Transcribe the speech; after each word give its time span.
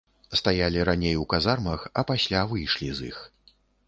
Стаялі 0.39 0.79
раней 0.89 1.19
у 1.23 1.27
казармах, 1.33 1.83
а 2.03 2.05
пасля 2.13 2.41
выйшлі 2.55 2.89
з 3.01 3.11
іх. 3.11 3.21